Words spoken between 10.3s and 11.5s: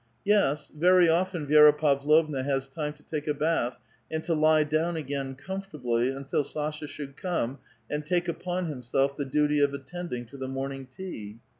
the morning tea.